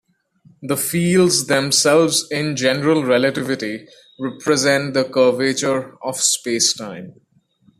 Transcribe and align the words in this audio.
The 0.63 0.77
fields 0.77 1.45
themselves 1.45 2.25
in 2.31 2.55
general 2.55 3.03
relativity 3.05 3.85
represent 4.19 4.95
the 4.95 5.03
curvature 5.03 5.89
of 6.03 6.15
spacetime. 6.17 7.13